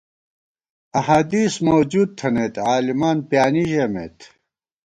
[0.99, 4.17] احادیث موجود تھنَئیت عالِمان پیانی ژَمېت